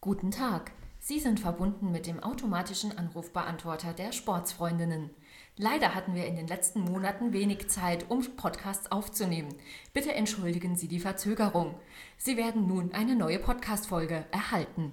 [0.00, 0.70] Guten Tag.
[1.00, 5.10] Sie sind verbunden mit dem automatischen Anrufbeantworter der Sportsfreundinnen.
[5.56, 9.52] Leider hatten wir in den letzten Monaten wenig Zeit, um Podcasts aufzunehmen.
[9.92, 11.80] Bitte entschuldigen Sie die Verzögerung.
[12.16, 14.92] Sie werden nun eine neue Podcast-Folge erhalten.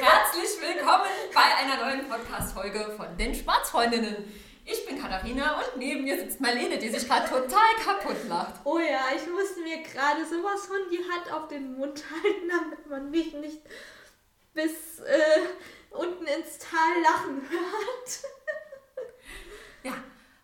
[0.00, 4.24] Herzlich willkommen bei einer neuen Podcast-Folge von den Sportsfreundinnen.
[4.70, 8.60] Ich bin Katharina und neben mir sitzt Marlene, die sich gerade total kaputt lacht.
[8.64, 12.86] Oh ja, ich musste mir gerade sowas von die Hand auf den Mund halten, damit
[12.86, 13.62] man mich nicht
[14.52, 15.40] bis äh,
[15.90, 18.32] unten ins Tal lachen hört.
[19.84, 19.92] Ja,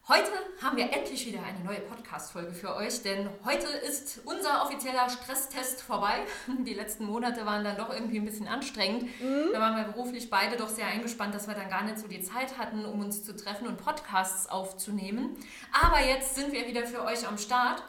[0.09, 0.31] heute
[0.63, 5.81] haben wir endlich wieder eine neue Podcast-Folge für euch, denn heute ist unser offizieller Stresstest
[5.81, 6.27] vorbei.
[6.67, 9.05] Die letzten Monate waren dann doch irgendwie ein bisschen anstrengend.
[9.21, 9.53] Mhm.
[9.53, 12.23] Da waren wir beruflich beide doch sehr eingespannt, dass wir dann gar nicht so die
[12.23, 15.37] Zeit hatten, um uns zu treffen und Podcasts aufzunehmen.
[15.73, 17.83] Aber jetzt sind wir wieder für euch am Start.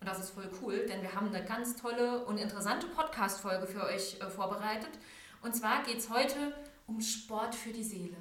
[0.00, 3.84] Und das ist voll cool, denn wir haben eine ganz tolle und interessante Podcast-Folge für
[3.84, 4.90] euch äh, vorbereitet.
[5.42, 6.54] Und zwar geht es heute
[6.86, 8.16] um Sport für die Seele.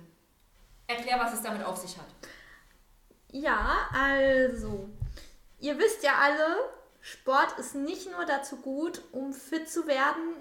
[0.87, 2.05] Erklär, was es damit auf sich hat.
[3.31, 4.89] Ja, also,
[5.59, 10.35] ihr wisst ja alle, Sport ist nicht nur dazu gut, um fit zu werden.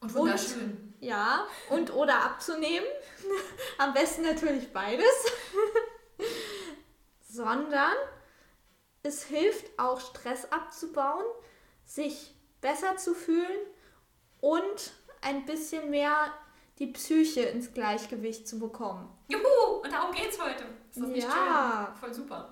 [0.00, 0.94] Und wunderschön.
[1.00, 2.86] Und, ja, und oder abzunehmen.
[3.78, 5.04] Am besten natürlich beides.
[7.28, 7.94] Sondern
[9.02, 11.24] es hilft auch Stress abzubauen,
[11.84, 13.66] sich besser zu fühlen
[14.40, 16.32] und ein bisschen mehr
[16.78, 19.08] die Psyche ins Gleichgewicht zu bekommen.
[19.28, 20.64] Juhu, und darum geht's heute.
[20.98, 21.86] Ist das nicht ja.
[21.86, 21.96] schön?
[22.00, 22.48] Voll super.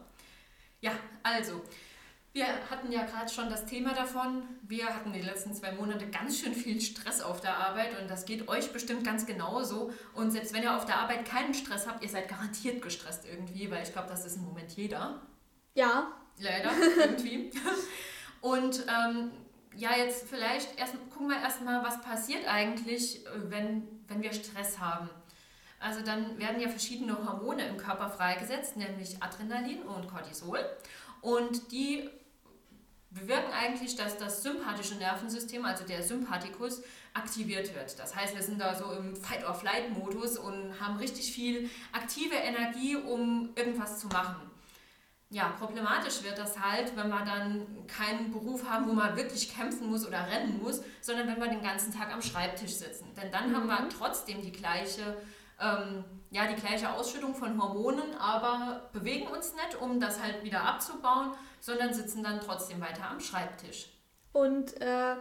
[0.80, 1.62] Ja, also,
[2.32, 4.42] wir hatten ja gerade schon das Thema davon.
[4.62, 8.26] Wir hatten die letzten zwei Monate ganz schön viel Stress auf der Arbeit und das
[8.26, 9.90] geht euch bestimmt ganz genauso.
[10.14, 13.70] Und selbst wenn ihr auf der Arbeit keinen Stress habt, ihr seid garantiert gestresst irgendwie,
[13.70, 15.22] weil ich glaube, das ist im Moment jeder.
[15.74, 16.08] Ja.
[16.38, 17.50] Leider, irgendwie.
[18.42, 19.30] und ähm,
[19.74, 25.08] ja, jetzt vielleicht erst gucken wir erstmal, was passiert eigentlich, wenn, wenn wir Stress haben.
[25.86, 30.58] Also dann werden ja verschiedene Hormone im Körper freigesetzt, nämlich Adrenalin und Cortisol.
[31.20, 32.10] Und die
[33.10, 36.82] bewirken eigentlich, dass das sympathische Nervensystem, also der Sympathikus,
[37.14, 37.96] aktiviert wird.
[38.00, 43.50] Das heißt, wir sind da so im Fight-or-Flight-Modus und haben richtig viel aktive Energie, um
[43.54, 44.50] irgendwas zu machen
[45.30, 49.90] ja, problematisch wird das halt, wenn wir dann keinen Beruf haben, wo man wirklich kämpfen
[49.90, 53.12] muss oder rennen muss, sondern wenn wir den ganzen Tag am Schreibtisch sitzen.
[53.16, 53.56] Denn dann mhm.
[53.56, 53.90] haben wir mhm.
[53.90, 55.16] trotzdem die gleiche,
[55.60, 60.62] ähm, ja, die gleiche Ausschüttung von Hormonen, aber bewegen uns nicht, um das halt wieder
[60.62, 63.90] abzubauen, sondern sitzen dann trotzdem weiter am Schreibtisch.
[64.32, 65.16] Und äh,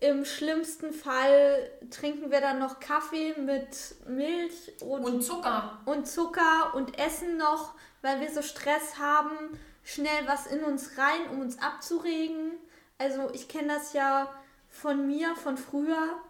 [0.00, 5.80] im schlimmsten Fall trinken wir dann noch Kaffee mit Milch und, und Zucker.
[5.84, 11.30] Und Zucker und essen noch weil wir so Stress haben, schnell was in uns rein,
[11.30, 12.52] um uns abzuregen.
[12.98, 14.28] Also ich kenne das ja
[14.68, 16.20] von mir, von früher.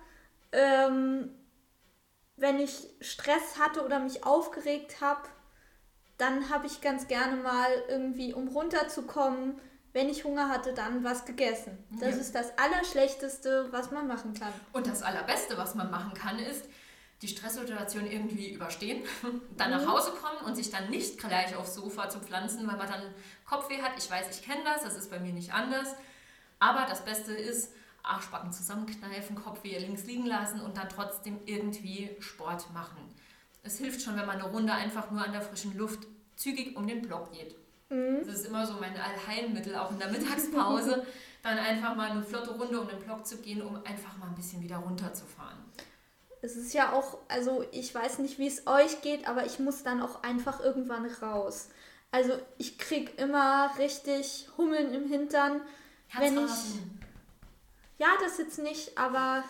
[0.52, 1.30] Ähm,
[2.42, 5.22] wenn ich Stress hatte oder mich aufgeregt habe,
[6.18, 9.60] dann habe ich ganz gerne mal irgendwie, um runterzukommen,
[9.92, 11.78] wenn ich Hunger hatte, dann was gegessen.
[12.00, 12.20] Das ja.
[12.20, 14.52] ist das Allerschlechteste, was man machen kann.
[14.72, 16.64] Und das Allerbeste, was man machen kann, ist,
[17.20, 19.04] die Stresssituation irgendwie überstehen,
[19.56, 19.92] dann nach mhm.
[19.92, 23.02] Hause kommen und sich dann nicht gleich aufs Sofa zu pflanzen, weil man dann
[23.48, 23.92] Kopfweh hat.
[23.96, 25.94] Ich weiß, ich kenne das, das ist bei mir nicht anders.
[26.58, 32.72] Aber das Beste ist, Arschbacken zusammenkneifen, Kopfweh links liegen lassen und dann trotzdem irgendwie Sport
[32.72, 32.98] machen.
[33.62, 36.86] Es hilft schon, wenn man eine Runde einfach nur an der frischen Luft zügig um
[36.86, 37.56] den Block geht.
[37.90, 38.26] Mhm.
[38.26, 41.06] Das ist immer so mein Allheilmittel, auch in der Mittagspause,
[41.42, 44.34] dann einfach mal eine flotte Runde um den Block zu gehen, um einfach mal ein
[44.34, 45.58] bisschen wieder runterzufahren
[46.42, 49.84] es ist ja auch, also ich weiß nicht, wie es euch geht, aber ich muss
[49.84, 51.68] dann auch einfach irgendwann raus.
[52.10, 55.62] Also ich krieg immer richtig Hummeln im Hintern,
[56.18, 56.50] wenn ich.
[58.02, 59.44] Ja, das jetzt nicht, aber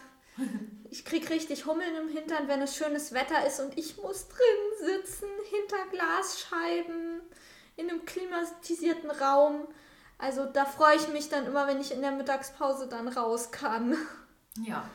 [0.91, 4.91] ich krieg richtig Hummeln im Hintern, wenn es schönes Wetter ist und ich muss drin
[4.91, 7.23] sitzen, hinter Glasscheiben,
[7.77, 9.67] in einem klimatisierten Raum.
[10.19, 13.97] Also da freue ich mich dann immer, wenn ich in der Mittagspause dann raus kann.
[14.63, 14.87] Ja,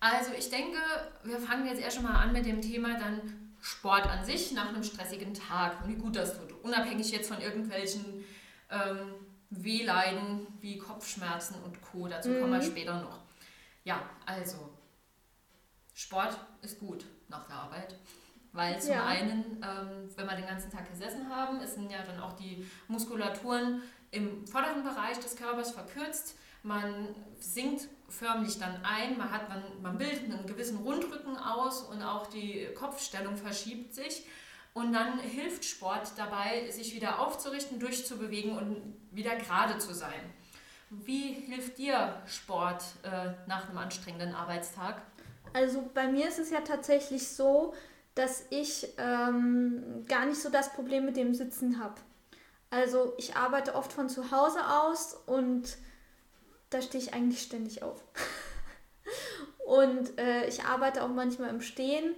[0.00, 0.78] also ich denke,
[1.22, 4.70] wir fangen jetzt erst schon mal an mit dem Thema dann Sport an sich nach
[4.70, 6.52] einem stressigen Tag und wie gut das tut.
[6.64, 8.24] Unabhängig jetzt von irgendwelchen
[8.70, 9.14] ähm,
[9.50, 12.08] Wehleiden wie Kopfschmerzen und Co.
[12.08, 12.40] Dazu mhm.
[12.40, 12.70] kommen wir mhm.
[12.70, 13.20] später noch.
[13.84, 14.70] Ja, also
[15.94, 17.96] Sport ist gut nach der Arbeit.
[18.52, 19.06] Weil zum ja.
[19.06, 23.82] einen, ähm, wenn wir den ganzen Tag gesessen haben, sind ja dann auch die Muskulaturen
[24.10, 26.36] im vorderen Bereich des Körpers verkürzt.
[26.62, 32.02] Man sinkt förmlich dann ein, man, hat, man, man bildet einen gewissen Rundrücken aus und
[32.02, 34.26] auch die Kopfstellung verschiebt sich.
[34.78, 40.20] Und dann hilft Sport dabei, sich wieder aufzurichten, durchzubewegen und wieder gerade zu sein.
[40.88, 45.02] Wie hilft dir Sport äh, nach einem anstrengenden Arbeitstag?
[45.52, 47.74] Also bei mir ist es ja tatsächlich so,
[48.14, 51.96] dass ich ähm, gar nicht so das Problem mit dem Sitzen habe.
[52.70, 55.76] Also ich arbeite oft von zu Hause aus und
[56.70, 58.04] da stehe ich eigentlich ständig auf.
[59.66, 62.14] und äh, ich arbeite auch manchmal im Stehen.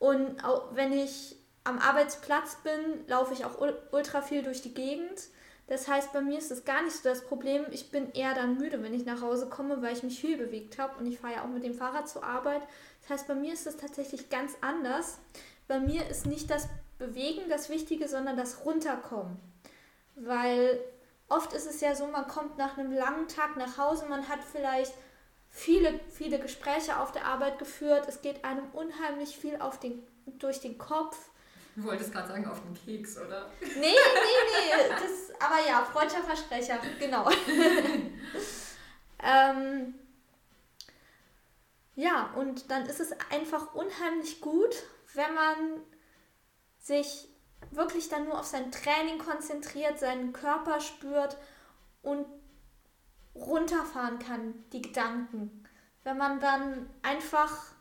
[0.00, 1.37] Und auch wenn ich
[1.68, 3.60] am Arbeitsplatz bin, laufe ich auch
[3.92, 5.28] ultra viel durch die Gegend.
[5.66, 7.66] Das heißt, bei mir ist das gar nicht so das Problem.
[7.70, 10.78] Ich bin eher dann müde, wenn ich nach Hause komme, weil ich mich viel bewegt
[10.78, 12.62] habe und ich fahre ja auch mit dem Fahrrad zur Arbeit.
[13.02, 15.18] Das heißt, bei mir ist es tatsächlich ganz anders.
[15.66, 16.68] Bei mir ist nicht das
[16.98, 19.38] Bewegen das Wichtige, sondern das Runterkommen.
[20.16, 20.80] Weil
[21.28, 24.40] oft ist es ja so, man kommt nach einem langen Tag nach Hause, man hat
[24.42, 24.94] vielleicht
[25.50, 30.02] viele, viele Gespräche auf der Arbeit geführt, es geht einem unheimlich viel auf den,
[30.38, 31.30] durch den Kopf
[31.78, 33.52] Du wolltest gerade sagen, auf den Keks, oder?
[33.60, 34.88] Nee, nee, nee.
[34.90, 37.30] Das, aber ja, freudscher Versprecher, genau.
[39.22, 39.94] ähm,
[41.94, 44.74] ja, und dann ist es einfach unheimlich gut,
[45.14, 45.80] wenn man
[46.80, 47.28] sich
[47.70, 51.36] wirklich dann nur auf sein Training konzentriert, seinen Körper spürt
[52.02, 52.26] und
[53.36, 55.64] runterfahren kann, die Gedanken.
[56.02, 57.72] Wenn man dann einfach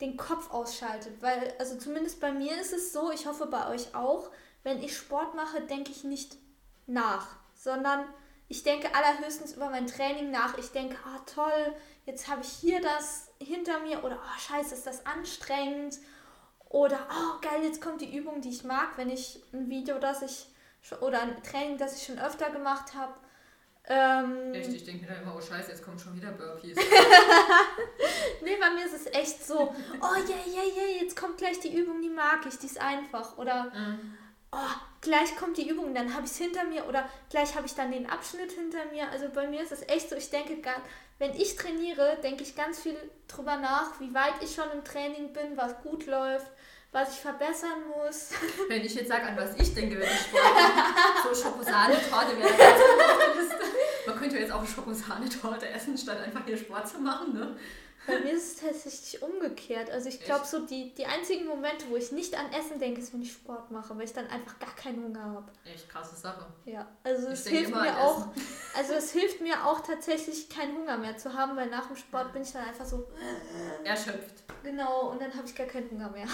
[0.00, 1.20] den Kopf ausschaltet.
[1.20, 4.30] Weil, also zumindest bei mir ist es so, ich hoffe bei euch auch,
[4.62, 6.36] wenn ich Sport mache, denke ich nicht
[6.86, 8.04] nach, sondern
[8.48, 10.56] ich denke allerhöchstens über mein Training nach.
[10.58, 14.86] Ich denke, ah toll, jetzt habe ich hier das hinter mir oder oh scheiße, ist
[14.86, 15.98] das anstrengend
[16.68, 20.22] oder oh geil, jetzt kommt die Übung, die ich mag, wenn ich ein Video, das
[20.22, 20.48] ich
[21.00, 23.14] oder ein Training, das ich schon öfter gemacht habe,
[23.88, 26.76] ähm, echt, ich denke mir dann immer, oh scheiße, jetzt kommen schon wieder Burpees.
[28.42, 31.76] nee, bei mir ist es echt so, oh yeah, yeah, yeah, jetzt kommt gleich die
[31.76, 33.38] Übung, die mag ich, die ist einfach.
[33.38, 34.16] Oder mhm.
[34.50, 37.74] oh, gleich kommt die Übung, dann habe ich es hinter mir oder gleich habe ich
[37.74, 39.08] dann den Abschnitt hinter mir.
[39.10, 40.56] Also bei mir ist es echt so, ich denke,
[41.18, 42.96] wenn ich trainiere, denke ich ganz viel
[43.28, 46.50] drüber nach, wie weit ich schon im Training bin, was gut läuft
[46.92, 48.30] was ich verbessern muss.
[48.68, 52.48] Wenn ich jetzt sage, an was ich denke, wenn ich Sport mache, so Schokosahne-Torte wäre
[52.48, 54.06] gut.
[54.06, 57.56] Man könnte jetzt auch Schokosahne-Torte essen, statt einfach hier Sport zu machen, ne?
[58.06, 59.90] Bei mir ist es tatsächlich umgekehrt.
[59.90, 63.12] Also ich glaube, so die, die einzigen Momente, wo ich nicht an Essen denke, ist,
[63.12, 65.52] wenn ich Sport mache, weil ich dann einfach gar keinen Hunger habe.
[65.64, 66.46] Echt krasse Sache.
[66.66, 68.28] Ja, also es hilft mir auch,
[68.76, 72.32] also es hilft mir auch tatsächlich keinen Hunger mehr zu haben, weil nach dem Sport
[72.32, 73.08] bin ich dann einfach so
[73.82, 74.44] erschöpft.
[74.62, 76.26] Genau, und dann habe ich gar keinen Hunger mehr.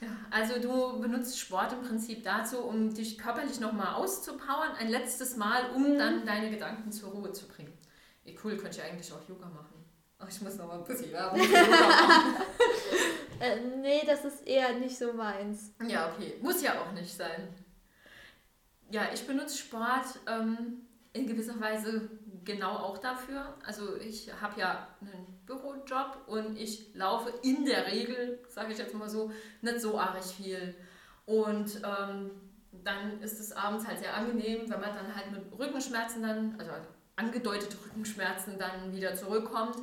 [0.00, 5.36] Ja, also du benutzt Sport im Prinzip dazu, um dich körperlich nochmal auszupowern, ein letztes
[5.36, 5.98] Mal, um mhm.
[5.98, 7.72] dann deine Gedanken zur Ruhe zu bringen.
[8.24, 9.84] Wie cool, könnte ich eigentlich auch Yoga machen.
[10.18, 12.34] Ach, ich muss noch mal ein bisschen Werbung für Yoga machen.
[13.40, 15.72] äh, nee, das ist eher nicht so meins.
[15.86, 16.38] Ja, okay.
[16.42, 17.48] Muss ja auch nicht sein.
[18.90, 22.08] Ja, ich benutze Sport ähm, in gewisser Weise
[22.44, 23.54] genau auch dafür.
[23.64, 28.94] Also ich habe ja einen Bürojob und ich laufe in der Regel, sage ich jetzt
[28.94, 30.74] mal so, nicht so arg viel.
[31.24, 32.30] Und ähm,
[32.84, 36.70] dann ist es abends halt sehr angenehm, wenn man dann halt mit Rückenschmerzen dann, also
[37.16, 39.76] angedeutete Rückenschmerzen dann wieder zurückkommt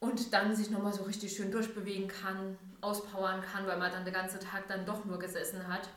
[0.00, 4.14] und dann sich nochmal so richtig schön durchbewegen kann, auspowern kann, weil man dann den
[4.14, 5.88] ganzen Tag dann doch nur gesessen hat.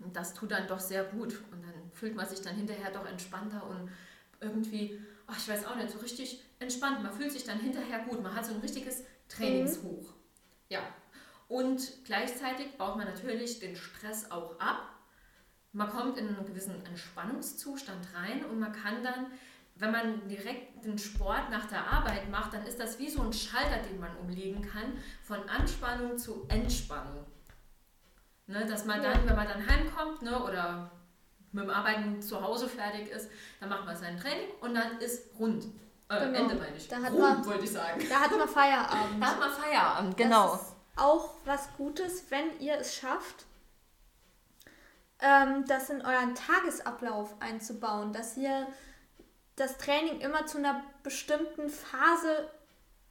[0.00, 3.06] Und das tut dann doch sehr gut und dann fühlt man sich dann hinterher doch
[3.06, 3.90] entspannter und
[4.40, 7.02] irgendwie, oh, ich weiß auch nicht, so richtig entspannt.
[7.02, 8.22] Man fühlt sich dann hinterher gut.
[8.22, 10.02] Man hat so ein richtiges Trainingshoch.
[10.02, 10.14] Mhm.
[10.68, 10.80] Ja.
[11.48, 14.90] Und gleichzeitig baut man natürlich den Stress auch ab.
[15.72, 19.26] Man kommt in einen gewissen Entspannungszustand rein und man kann dann,
[19.76, 23.32] wenn man direkt den Sport nach der Arbeit macht, dann ist das wie so ein
[23.32, 27.26] Schalter, den man umlegen kann, von Anspannung zu Entspannung.
[28.48, 30.90] Ne, dass man dann, wenn man dann heimkommt ne, oder
[31.52, 33.28] mit dem Arbeiten zu Hause fertig ist,
[33.60, 35.66] dann macht man sein Training und dann ist rund.
[36.08, 36.38] Äh, genau.
[36.38, 36.88] Ende meine ich.
[36.88, 38.04] Da hat man, wollte ich sagen.
[38.08, 39.20] Da hat man Feierabend.
[39.20, 40.52] Da hat man Feierabend, genau.
[40.52, 43.44] Das ist auch was Gutes, wenn ihr es schafft,
[45.20, 48.66] ähm, das in euren Tagesablauf einzubauen, dass ihr
[49.56, 52.50] das Training immer zu einer bestimmten Phase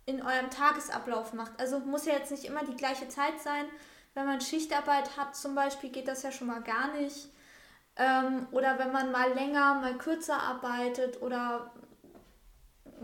[0.05, 1.59] in eurem Tagesablauf macht.
[1.59, 3.65] Also muss ja jetzt nicht immer die gleiche Zeit sein.
[4.13, 7.29] Wenn man Schichtarbeit hat zum Beispiel, geht das ja schon mal gar nicht.
[7.97, 11.71] Ähm, oder wenn man mal länger, mal kürzer arbeitet oder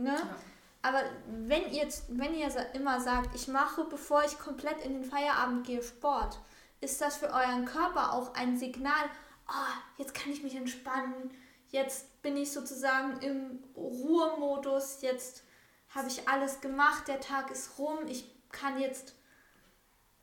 [0.04, 0.16] ne?
[0.16, 0.36] Ja.
[0.84, 5.66] Aber wenn ihr, wenn ihr immer sagt, ich mache, bevor ich komplett in den Feierabend
[5.66, 6.40] gehe, Sport,
[6.80, 9.10] ist das für euren Körper auch ein Signal,
[9.48, 11.30] oh, jetzt kann ich mich entspannen,
[11.70, 15.44] jetzt bin ich sozusagen im Ruhemodus, jetzt
[15.90, 19.14] habe ich alles gemacht, der Tag ist rum, ich kann jetzt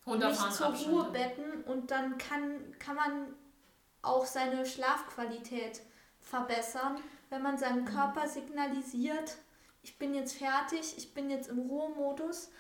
[0.07, 3.35] mich zur Ruhe betten und dann kann, kann man
[4.03, 5.83] auch seine Schlafqualität
[6.21, 6.99] verbessern,
[7.31, 7.89] wenn man seinem mhm.
[7.89, 9.37] Körper signalisiert,
[9.89, 12.51] ich bin jetzt fertig, ich bin jetzt im Ruhemodus.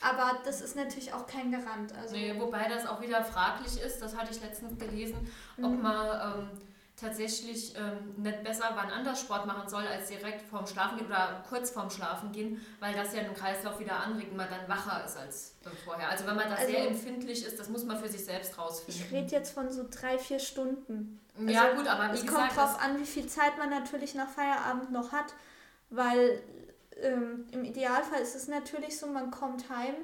[0.00, 1.94] Aber das ist natürlich auch kein Garant.
[1.94, 5.82] Also nee, wobei das auch wieder fraglich ist, das hatte ich letztens gelesen, ob mhm.
[5.82, 6.50] man ähm,
[6.96, 11.44] tatsächlich ähm, nicht besser wann anders Sport machen soll, als direkt vorm Schlafen gehen oder
[11.48, 15.04] kurz vorm Schlafen gehen, weil das ja den Kreislauf wieder anregt und man dann wacher
[15.04, 16.08] ist als vorher.
[16.08, 19.04] Also wenn man da also, sehr empfindlich ist, das muss man für sich selbst rausfinden.
[19.04, 21.20] Ich rede jetzt von so drei, vier Stunden.
[21.38, 22.50] Also ja gut, aber wie es gesagt...
[22.50, 25.34] Es kommt drauf an, wie viel Zeit man natürlich nach Feierabend noch hat,
[25.92, 26.42] weil
[27.00, 29.94] ähm, im Idealfall ist es natürlich so, man kommt heim,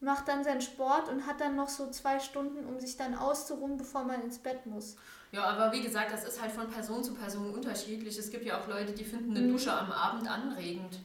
[0.00, 3.76] macht dann seinen Sport und hat dann noch so zwei Stunden, um sich dann auszuruhen,
[3.76, 4.96] bevor man ins Bett muss.
[5.32, 8.18] Ja, aber wie gesagt, das ist halt von Person zu Person unterschiedlich.
[8.18, 9.52] Es gibt ja auch Leute, die finden eine mhm.
[9.52, 10.98] Dusche am Abend anregend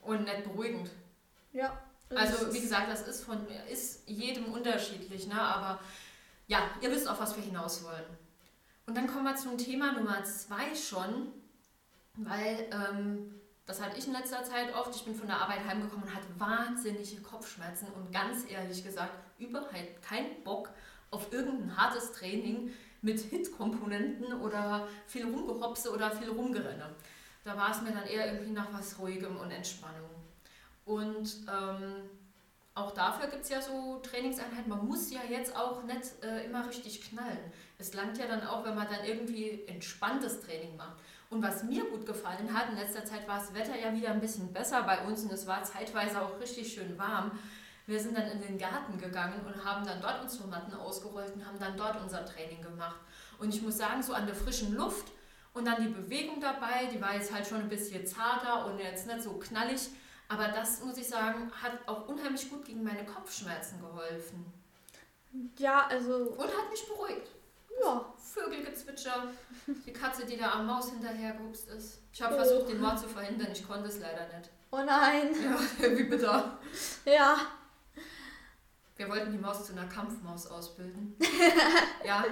[0.00, 0.90] und nicht beruhigend.
[1.52, 1.78] Ja.
[2.14, 5.38] Also wie gesagt, das ist von ist jedem unterschiedlich, ne?
[5.38, 5.78] Aber
[6.46, 8.06] ja, ihr wisst auf was wir hinaus wollen.
[8.86, 11.32] Und dann kommen wir zum Thema Nummer zwei schon,
[12.14, 13.38] weil ähm,
[13.68, 14.96] das hatte ich in letzter Zeit oft.
[14.96, 20.02] Ich bin von der Arbeit heimgekommen und hatte wahnsinnige Kopfschmerzen und ganz ehrlich gesagt überhaupt
[20.02, 20.70] keinen Bock
[21.10, 22.72] auf irgendein hartes Training
[23.02, 26.94] mit Hit-Komponenten oder viel Rumgehopse oder viel Rumgerenne.
[27.44, 30.08] Da war es mir dann eher irgendwie nach was Ruhigem und Entspannung.
[30.86, 32.08] Und ähm,
[32.74, 34.70] auch dafür gibt es ja so Trainingseinheiten.
[34.70, 37.52] Man muss ja jetzt auch nicht äh, immer richtig knallen.
[37.76, 40.96] Es langt ja dann auch, wenn man dann irgendwie entspanntes Training macht.
[41.30, 44.20] Und was mir gut gefallen hat, in letzter Zeit war das Wetter ja wieder ein
[44.20, 47.32] bisschen besser bei uns und es war zeitweise auch richtig schön warm.
[47.86, 51.46] Wir sind dann in den Garten gegangen und haben dann dort unsere Matten ausgerollt und
[51.46, 53.00] haben dann dort unser Training gemacht.
[53.38, 55.12] Und ich muss sagen, so an der frischen Luft
[55.52, 59.06] und dann die Bewegung dabei, die war jetzt halt schon ein bisschen zarter und jetzt
[59.06, 59.88] nicht so knallig.
[60.28, 64.52] Aber das, muss ich sagen, hat auch unheimlich gut gegen meine Kopfschmerzen geholfen.
[65.58, 66.14] Ja, also.
[66.32, 67.28] Und hat mich beruhigt.
[67.82, 68.12] Ja.
[68.16, 69.28] Vögelgezwitscher,
[69.66, 72.02] die Katze, die da am Maus hinterhergehupst ist.
[72.12, 72.38] Ich habe oh.
[72.38, 74.50] versucht, den Mord zu verhindern, ich konnte es leider nicht.
[74.70, 75.28] Oh nein.
[75.42, 75.58] Ja,
[75.96, 76.58] wie bitter.
[77.04, 77.36] Ja.
[78.96, 81.16] Wir wollten die Maus zu einer Kampfmaus ausbilden.
[82.04, 82.24] ja,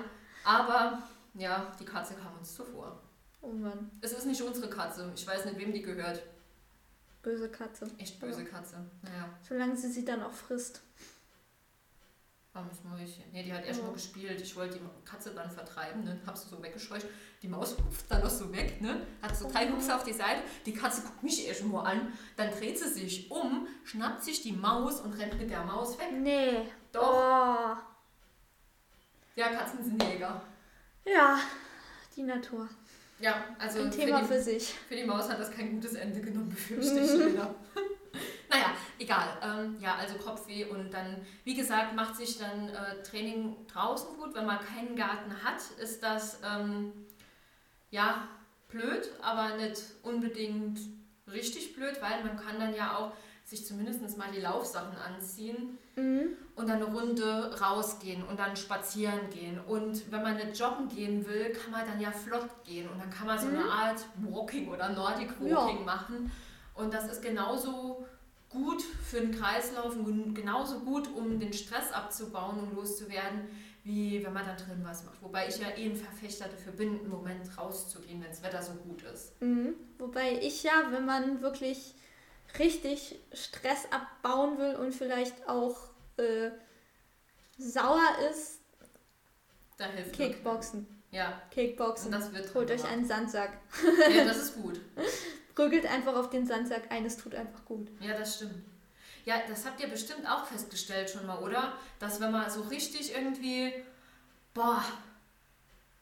[0.45, 1.03] aber
[1.35, 3.01] ja, die Katze kam uns zuvor.
[3.41, 3.91] Oh Mann.
[4.01, 5.11] Es ist nicht unsere Katze.
[5.15, 6.23] Ich weiß nicht, wem die gehört.
[7.23, 7.89] Böse Katze.
[7.99, 8.85] Echt böse Katze.
[9.03, 9.29] Naja.
[9.49, 10.83] Solange sie sie dann auch frisst.
[12.57, 13.25] Armes Mäuschen.
[13.33, 14.41] Nee, die hat erst mal gespielt.
[14.41, 16.19] Ich wollte die Katze dann vertreiben, ne?
[16.27, 17.07] Hab sie so weggescheucht.
[17.43, 19.07] Die Maus hupft dann noch so weg, ne?
[19.21, 20.43] Hat so drei Hupfe auf die Seite.
[20.65, 22.13] Die Katze guckt mich erst mal an.
[22.37, 26.13] Dann dreht sie sich um, schnappt sich die Maus und rennt mit der Maus weg.
[26.13, 26.69] Nee.
[26.93, 27.03] Doch.
[27.03, 27.77] Oh.
[29.37, 30.41] Ja, Katzen sind Jäger.
[31.05, 31.39] Ja,
[32.17, 32.69] die Natur.
[33.19, 33.83] Ja, also.
[33.83, 34.75] Ein Thema für, die, für sich.
[34.89, 37.55] Für die Maus hat das kein gutes Ende genommen, befürchte ich leider.
[38.49, 39.29] naja, egal.
[39.43, 44.35] Ähm, ja, also Kopfweh und dann, wie gesagt, macht sich dann äh, Training draußen gut.
[44.35, 46.93] Wenn man keinen Garten hat, ist das ähm,
[47.91, 48.29] ja
[48.69, 50.79] blöd, aber nicht unbedingt
[51.31, 53.13] richtig blöd, weil man kann dann ja auch
[53.45, 56.31] sich zumindest mal die Laufsachen anziehen mhm.
[56.57, 59.61] und dann eine Runde rausgehen und dann spazieren gehen.
[59.61, 63.11] Und wenn man nicht joggen gehen will, kann man dann ja flott gehen und dann
[63.11, 63.59] kann man so mhm.
[63.59, 65.85] eine Art Walking oder Nordic Walking ja.
[65.85, 66.33] machen.
[66.75, 68.07] Und das ist genauso
[68.57, 73.49] gut für den Kreislauf und genauso gut, um den Stress abzubauen und loszuwerden,
[73.85, 75.23] wie wenn man da drin was macht.
[75.23, 78.73] Wobei ich ja eh ein Verfechter dafür bin, im Moment rauszugehen, wenn das Wetter so
[78.73, 79.41] gut ist.
[79.41, 79.75] Mhm.
[79.99, 81.95] Wobei ich ja, wenn man wirklich
[82.59, 85.77] richtig Stress abbauen will und vielleicht auch
[86.17, 86.51] äh,
[87.59, 88.61] sauer ist,
[89.77, 90.87] da hilft Kickboxen.
[91.11, 91.41] Ja.
[91.51, 92.13] Kickboxen.
[92.13, 93.59] Und das wird Holt euch einen Sandsack.
[94.15, 94.81] Ja, das ist gut.
[95.57, 97.89] Prügelt einfach auf den Sandsack ein, es tut einfach gut.
[98.01, 98.63] Ja, das stimmt.
[99.25, 101.73] Ja, das habt ihr bestimmt auch festgestellt schon mal, oder?
[101.99, 103.73] Dass wenn man so richtig irgendwie,
[104.55, 104.85] boah,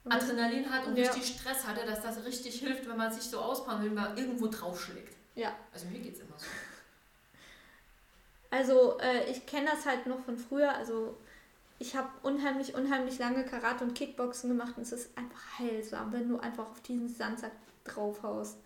[0.06, 1.11] Adrenalin hat und ja.
[1.11, 4.49] richtig Stress hatte, dass das richtig hilft, wenn man sich so auspowern wenn man irgendwo
[4.49, 5.16] draufschlägt.
[5.37, 5.56] Ja.
[5.73, 6.46] Also mir geht es immer so.
[8.50, 10.75] Also äh, ich kenne das halt noch von früher.
[10.75, 11.16] Also
[11.78, 16.28] ich habe unheimlich, unheimlich lange Karate und Kickboxen gemacht und es ist einfach heilsam, wenn
[16.28, 17.52] du einfach auf diesen Sandsack
[17.84, 18.58] draufhaust.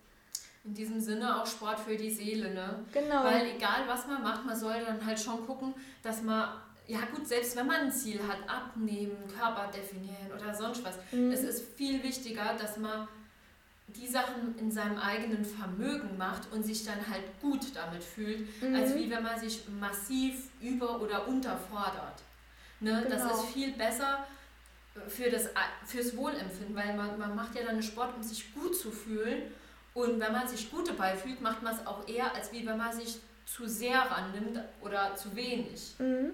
[0.65, 2.85] In diesem Sinne auch Sport für die Seele, ne?
[2.91, 3.23] Genau.
[3.23, 5.73] Weil egal was man macht, man soll dann halt schon gucken,
[6.03, 6.49] dass man,
[6.87, 11.31] ja gut, selbst wenn man ein Ziel hat, abnehmen, Körper definieren oder sonst was, mhm.
[11.31, 13.07] es ist viel wichtiger, dass man
[13.95, 18.75] die Sachen in seinem eigenen Vermögen macht und sich dann halt gut damit fühlt, mhm.
[18.75, 22.21] als wie wenn man sich massiv über- oder unterfordert.
[22.79, 23.03] Ne?
[23.03, 23.09] Genau.
[23.09, 24.25] Das ist viel besser
[25.07, 25.49] für das,
[25.85, 29.43] fürs Wohlempfinden, weil man, man macht ja dann Sport, um sich gut zu fühlen.
[29.93, 32.77] Und wenn man sich gut dabei fühlt, macht man es auch eher, als wie wenn
[32.77, 35.95] man sich zu sehr rannimmt oder zu wenig.
[35.97, 36.31] Mhm.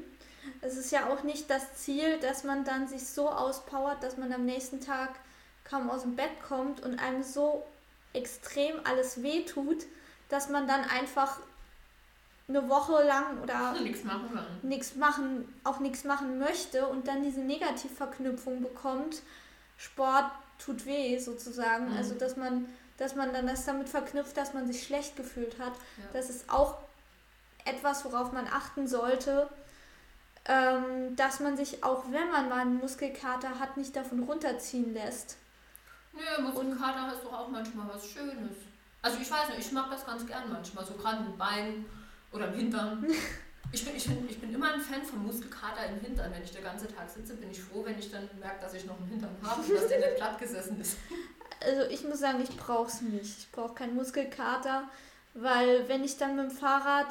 [0.61, 4.31] Es ist ja auch nicht das Ziel, dass man dann sich so auspowert, dass man
[4.31, 5.11] am nächsten Tag
[5.63, 7.65] kaum aus dem Bett kommt und einem so
[8.13, 9.85] extrem alles wehtut,
[10.29, 11.39] dass man dann einfach
[12.47, 14.29] eine Woche lang oder nichts machen
[14.97, 19.21] machen, auch nichts machen möchte und dann diese Negativverknüpfung bekommt,
[19.77, 20.31] Sport
[20.63, 21.91] tut weh sozusagen.
[21.91, 21.97] Mhm.
[21.97, 22.67] Also dass man,
[22.97, 25.73] dass man dann das damit verknüpft, dass man sich schlecht gefühlt hat.
[25.97, 26.03] Ja.
[26.13, 26.77] Das ist auch
[27.65, 29.49] etwas, worauf man achten sollte,
[30.47, 35.37] ähm, dass man sich auch, wenn man mal einen Muskelkater hat, nicht davon runterziehen lässt.
[36.13, 38.55] Nö, Muskelkater ist doch auch manchmal was Schönes.
[39.01, 41.85] Also ich weiß nicht, ich mag das ganz gern manchmal, so gerade mit Beinen
[42.31, 43.05] oder im Hintern.
[43.71, 46.31] Ich bin, ich, bin, ich bin immer ein Fan von Muskelkater im Hintern.
[46.31, 48.85] Wenn ich den ganzen Tag sitze, bin ich froh, wenn ich dann merke, dass ich
[48.85, 50.97] noch einen Hintern habe und dass der nicht platt gesessen ist.
[51.63, 53.39] Also ich muss sagen, ich brauche es nicht.
[53.39, 54.83] Ich brauche keinen Muskelkater,
[55.33, 57.07] weil wenn ich dann mit dem Fahrrad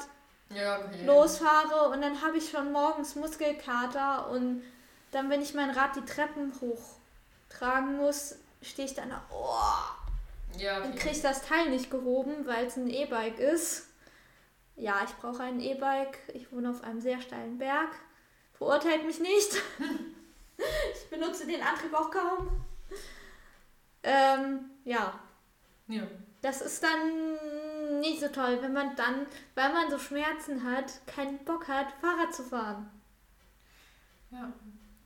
[0.53, 1.05] ja, okay.
[1.05, 4.63] losfahre und dann habe ich schon morgens Muskelkater und
[5.11, 10.79] dann, wenn ich mein Rad die Treppen hochtragen muss, stehe ich dann da, oh, ja,
[10.79, 10.87] okay.
[10.87, 13.87] und kriege das Teil nicht gehoben, weil es ein E-Bike ist.
[14.75, 16.19] Ja, ich brauche ein E-Bike.
[16.33, 17.89] Ich wohne auf einem sehr steilen Berg.
[18.53, 19.53] Verurteilt mich nicht.
[20.57, 22.65] ich benutze den Antrieb auch kaum.
[24.05, 25.19] Ähm, ja.
[25.87, 26.03] Ja.
[26.41, 31.43] Das ist dann nicht so toll, wenn man dann, weil man so Schmerzen hat, keinen
[31.43, 32.89] Bock hat, Fahrrad zu fahren.
[34.31, 34.53] Ja.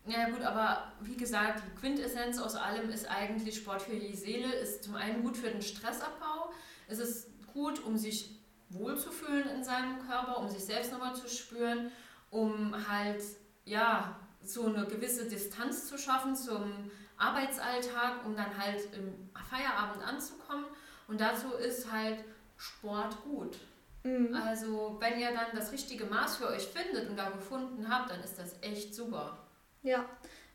[0.05, 4.51] Ja gut, aber wie gesagt, die Quintessenz aus allem ist eigentlich Sport für die Seele,
[4.53, 6.51] ist zum einen gut für den Stressabbau,
[6.87, 8.39] es ist gut, um sich
[8.69, 11.91] wohlzufühlen in seinem Körper, um sich selbst nochmal zu spüren,
[12.31, 13.21] um halt,
[13.65, 16.89] ja, so eine gewisse Distanz zu schaffen zum
[17.19, 20.65] Arbeitsalltag, um dann halt im Feierabend anzukommen.
[21.07, 22.23] Und dazu ist halt
[22.57, 23.57] Sport gut.
[24.03, 24.33] Mhm.
[24.33, 28.21] Also, wenn ihr dann das richtige Maß für euch findet und da gefunden habt, dann
[28.23, 29.37] ist das echt super.
[29.83, 30.05] Ja,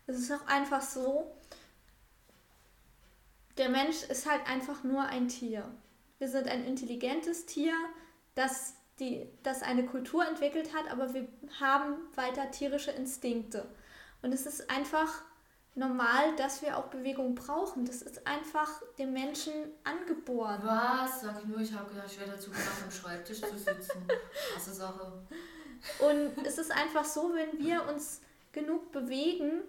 [0.07, 1.35] es ist auch einfach so,
[3.57, 5.69] der Mensch ist halt einfach nur ein Tier.
[6.17, 7.73] Wir sind ein intelligentes Tier,
[8.35, 11.27] das, die, das eine Kultur entwickelt hat, aber wir
[11.59, 13.65] haben weiter tierische Instinkte.
[14.21, 15.21] Und es ist einfach
[15.75, 17.85] normal, dass wir auch Bewegung brauchen.
[17.85, 20.61] Das ist einfach dem Menschen angeboren.
[20.63, 21.21] Was?
[21.21, 24.07] Sag ich nur, ich habe gedacht, ich wäre dazu gemacht, am Schreibtisch zu sitzen.
[24.53, 25.11] Krasse Sache.
[25.99, 28.21] Und es ist einfach so, wenn wir uns
[28.53, 29.61] genug bewegen,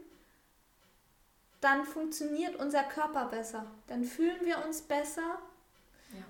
[1.60, 3.66] dann funktioniert unser Körper besser.
[3.88, 5.38] Dann fühlen wir uns besser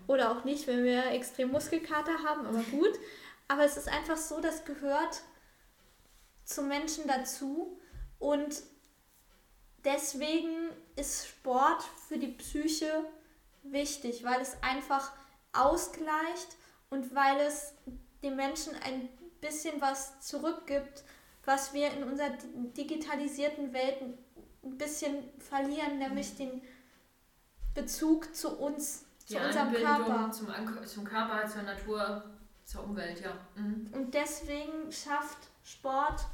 [0.07, 2.93] oder auch nicht, wenn wir extrem Muskelkater haben, aber gut.
[3.49, 5.23] Aber es ist einfach so, das gehört
[6.45, 7.79] zum Menschen dazu.
[8.19, 8.63] Und
[9.87, 13.07] deswegen ist Sport für die Psyche
[13.63, 15.13] wichtig, weil es einfach
[15.53, 16.57] ausgleicht
[16.91, 17.73] und weil es
[18.23, 19.09] dem Menschen ein
[19.41, 21.05] bisschen was zurückgibt,
[21.45, 22.31] was wir in unserer
[22.77, 24.03] digitalisierten Welt
[24.65, 26.61] ein bisschen verlieren, nämlich den
[27.75, 30.31] Bezug zu uns zu unserem Körper.
[30.31, 30.49] Zum,
[30.87, 32.25] zum Körper, zur Natur,
[32.65, 33.33] zur Umwelt, ja.
[33.55, 33.91] Mhm.
[33.93, 36.27] Und deswegen schafft Sport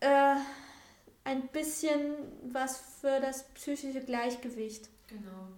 [0.00, 0.36] äh,
[1.28, 2.14] ein bisschen
[2.52, 4.88] was für das psychische Gleichgewicht.
[5.08, 5.48] Genau.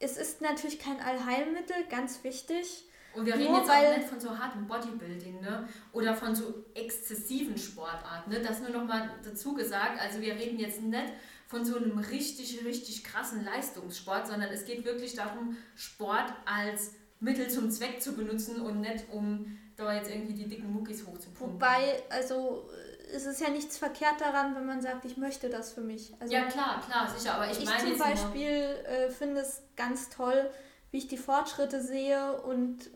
[0.00, 2.84] Es ist natürlich kein Allheilmittel, ganz wichtig.
[3.14, 5.68] Und wir reden jetzt auch nicht von so hartem Bodybuilding, ne?
[5.92, 8.40] Oder von so exzessiven Sportarten, ne?
[8.40, 10.00] Das nur noch mal dazu gesagt.
[10.00, 11.12] Also wir reden jetzt nicht
[11.46, 17.48] von so einem richtig, richtig krassen Leistungssport, sondern es geht wirklich darum, Sport als Mittel
[17.48, 21.54] zum Zweck zu benutzen und nicht um da jetzt irgendwie die dicken Muckis hochzupumpen.
[21.54, 22.68] Wobei, also
[23.14, 26.12] es ist ja nichts verkehrt daran, wenn man sagt, ich möchte das für mich.
[26.20, 28.50] Also, ja, klar, klar, sicher, aber ich, ich meine zum Beispiel
[28.86, 30.50] äh, finde es ganz toll,
[30.90, 32.90] wie ich die Fortschritte sehe und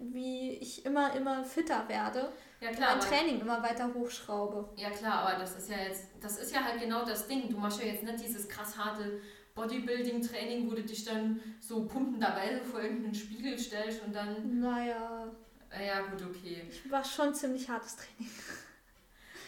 [0.00, 2.32] wie ich immer, immer fitter werde.
[2.60, 2.96] Ja, klar.
[2.96, 4.68] Mein Training immer weiter hochschraube.
[4.76, 7.48] Ja, klar, aber das ist ja jetzt, das ist ja halt genau das Ding.
[7.48, 9.20] Du machst ja jetzt nicht dieses krass harte
[9.54, 14.60] Bodybuilding-Training, wo du dich dann so pumpenderweise vor irgendeinen Spiegel stellst und dann.
[14.60, 15.28] Naja.
[15.70, 16.62] Ja, gut, okay.
[16.70, 18.32] Ich war schon ziemlich hartes Training.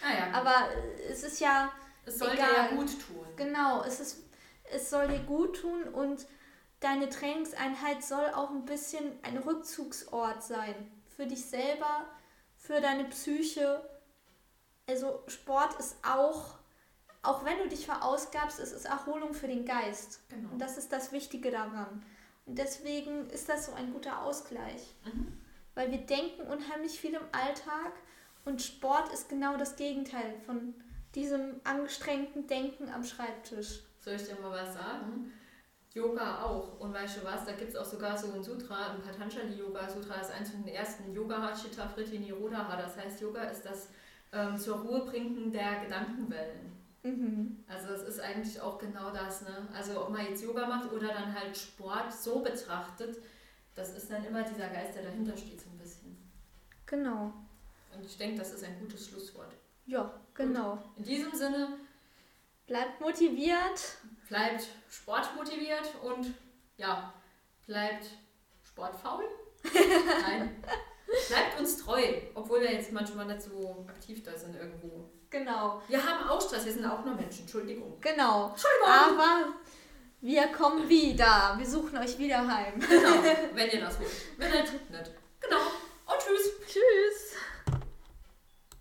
[0.07, 0.69] Ah, aber
[1.11, 1.73] es ist ja.
[2.05, 2.49] Es soll egal.
[2.49, 3.27] dir ja gut tun.
[3.37, 4.25] Genau, es, ist,
[4.71, 6.27] es soll dir gut tun und
[6.81, 10.75] deine Trainingseinheit soll auch ein bisschen ein Rückzugsort sein.
[11.16, 12.07] Für dich selber,
[12.57, 13.88] für deine Psyche.
[14.88, 16.59] Also Sport ist auch,
[17.23, 20.21] auch wenn du dich verausgabst, es ist Erholung für den Geist.
[20.29, 20.51] Genau.
[20.53, 22.05] Und das ist das Wichtige daran.
[22.45, 24.95] Und deswegen ist das so ein guter Ausgleich.
[25.05, 25.40] Mhm.
[25.75, 27.92] Weil wir denken unheimlich viel im Alltag
[28.46, 30.72] und Sport ist genau das Gegenteil von
[31.14, 33.80] diesem angestrengten Denken am Schreibtisch.
[33.98, 35.32] Soll ich dir mal was sagen?
[35.92, 36.78] Yoga auch.
[36.78, 39.88] Und weißt du was, da gibt es auch sogar so ein Sutra, ein Patanjali Yoga
[39.88, 42.76] Sutra, das ist eins von den ersten Yoga Chitta Fritti Nirodha.
[42.76, 43.88] Das heißt, Yoga ist das
[44.32, 46.72] ähm, zur Ruhe bringen der Gedankenwellen.
[47.02, 47.64] Mhm.
[47.66, 49.42] Also es ist eigentlich auch genau das.
[49.42, 49.68] Ne?
[49.74, 53.18] Also ob man jetzt Yoga macht oder dann halt Sport so betrachtet,
[53.74, 56.16] das ist dann immer dieser Geist, der dahinter steht, so ein bisschen.
[56.85, 57.32] Genau.
[57.96, 59.52] Und ich denke, das ist ein gutes Schlusswort.
[59.87, 60.72] Ja, genau.
[60.96, 61.68] Und in diesem Sinne.
[62.66, 63.98] Bleibt motiviert.
[64.28, 66.35] Bleibt sportmotiviert und
[66.76, 67.12] ja,
[67.66, 68.06] bleibt
[68.64, 69.24] sportfaul.
[70.22, 70.62] Nein.
[71.28, 72.02] Bleibt uns treu,
[72.35, 75.09] obwohl wir jetzt manchmal nicht so aktiv da sind irgendwo.
[75.30, 75.80] Genau.
[75.88, 77.42] Wir haben auch Stress, wir sind auch nur Menschen.
[77.42, 78.00] Entschuldigung.
[78.00, 78.50] Genau.
[78.50, 78.88] Entschuldigung.
[78.88, 79.52] Aber
[80.20, 81.54] wir kommen wieder.
[81.56, 82.80] Wir suchen euch wieder heim.
[82.80, 83.22] Genau,
[83.54, 84.11] wenn ihr das wollt.
[84.38, 85.11] Wenn nicht, nicht.
[85.40, 85.59] Genau.
[85.59, 86.50] Und tschüss.
[86.66, 87.15] Tschüss.